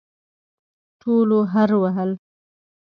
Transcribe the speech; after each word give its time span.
ټولو 1.01 1.37
هررر 1.53 1.79
وهل. 1.81 2.09